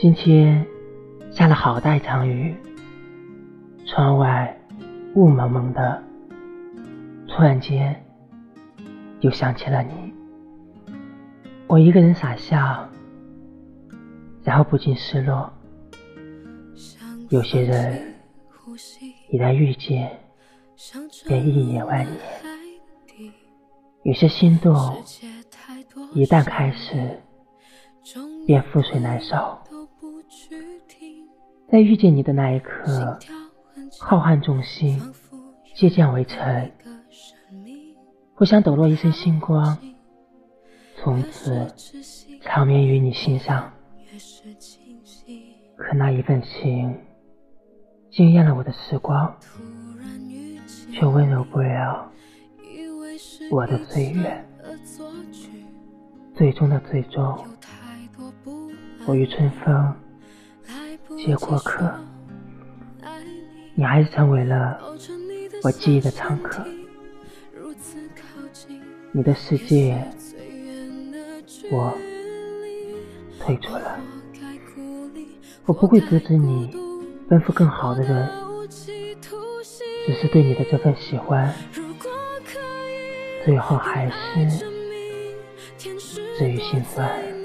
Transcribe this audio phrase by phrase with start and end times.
[0.00, 0.64] 今天
[1.32, 2.54] 下了好大一场雨，
[3.84, 4.56] 窗外
[5.16, 6.00] 雾蒙蒙的，
[7.26, 8.00] 突然间
[9.18, 10.14] 又想起了你。
[11.66, 12.88] 我一个人傻笑，
[14.44, 15.52] 然后不禁失落。
[17.30, 18.14] 有些人
[19.30, 20.16] 一旦遇见，
[21.26, 23.32] 便一眼万年；
[24.04, 24.76] 有些心动
[26.14, 27.20] 一旦开始，
[28.46, 29.36] 便覆水难收。
[31.70, 33.18] 在遇见你的那一刻，
[34.00, 35.12] 浩瀚众星
[35.74, 36.72] 皆降为尘，
[38.36, 39.76] 我想抖落一身星光，
[40.96, 41.70] 从此
[42.40, 43.70] 长眠于你心上。
[45.76, 46.98] 可那一份情，
[48.10, 49.36] 惊艳了我的时光，
[50.90, 52.10] 却温柔不了
[53.50, 54.44] 我的岁月。
[56.34, 57.38] 最终的最终，
[59.06, 59.94] 我与春风。
[61.24, 61.92] 皆过客，
[63.74, 64.78] 你还是成为了
[65.64, 66.64] 我记忆的常客。
[69.10, 70.00] 你的世界，
[71.72, 71.92] 我
[73.40, 73.98] 退出了。
[75.66, 76.70] 我不会阻止你
[77.28, 78.30] 奔赴更好的人，
[80.06, 81.52] 只是对你的这份喜欢，
[83.44, 84.64] 最后还是
[86.38, 87.37] 至于心酸。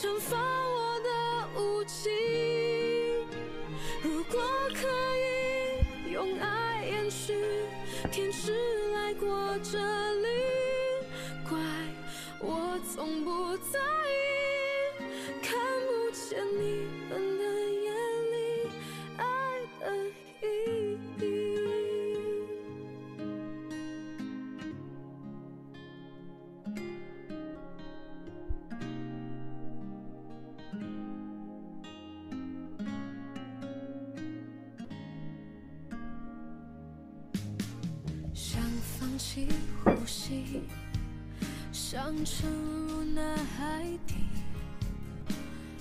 [0.00, 2.10] 惩罚我的无情
[4.02, 4.40] 如果
[4.72, 4.88] 可
[6.08, 7.34] 以用爱延续
[8.10, 8.50] 天使
[8.94, 9.28] 来过
[9.62, 9.76] 这
[10.14, 10.28] 里
[11.46, 11.58] 怪
[12.38, 14.19] 我从不在意
[39.20, 39.46] 放弃
[39.84, 40.62] 呼吸，
[41.72, 42.50] 想沉
[42.88, 44.14] 入那海底。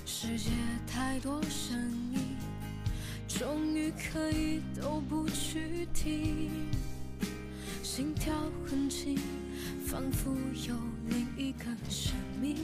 [0.05, 0.49] 世界
[0.85, 1.79] 太多声
[2.11, 2.35] 音，
[3.29, 6.49] 终于可以都不去听。
[7.81, 8.35] 心跳
[8.67, 9.17] 很轻，
[9.87, 10.35] 仿佛
[10.67, 10.75] 有
[11.07, 12.57] 另一个生命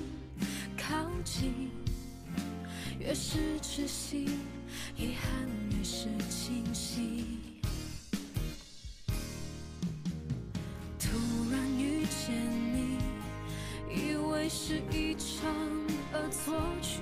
[0.78, 1.70] 靠近。
[3.00, 4.26] 越是窒息，
[4.98, 6.65] 遗憾越是清
[14.76, 15.50] 是一场
[16.12, 17.00] 恶作剧，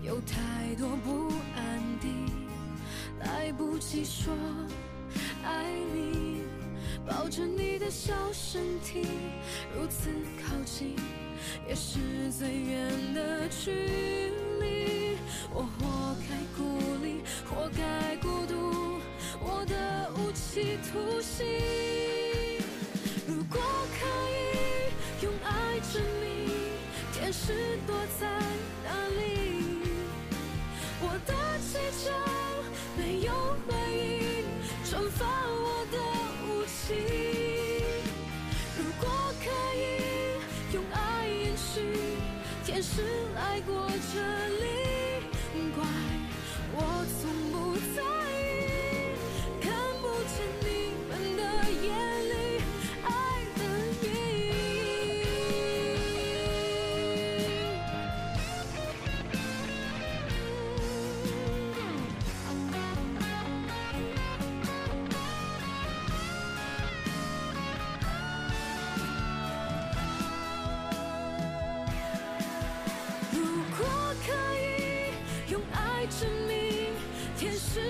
[0.00, 2.24] 有太多不安定，
[3.18, 4.32] 来不及说
[5.42, 6.42] 爱你。
[7.04, 9.08] 抱着你的小身体，
[9.74, 10.10] 如此
[10.44, 10.94] 靠近，
[11.68, 11.98] 也是
[12.30, 13.72] 最远的距
[14.60, 15.16] 离。
[15.52, 19.00] 我活该孤立，活该孤独，
[19.40, 21.79] 我的无期徒刑。
[26.20, 26.24] 你
[27.12, 27.52] 天使
[27.86, 28.26] 躲在
[28.84, 28.88] 哪
[29.18, 29.22] 里，
[31.00, 32.10] 我的祈求
[32.96, 33.28] 没有
[33.66, 34.44] 回应，
[34.84, 35.96] 惩罚我的
[36.46, 36.78] 无情。
[38.76, 39.04] 如果
[39.40, 39.44] 可
[39.76, 39.78] 以
[40.74, 41.70] 用爱延续
[42.64, 43.02] 天使
[43.34, 44.14] 来过这
[44.58, 44.64] 里，
[76.18, 76.88] 证明
[77.38, 77.80] 天使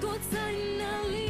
[0.00, 0.38] 躲在
[0.78, 1.27] 哪里，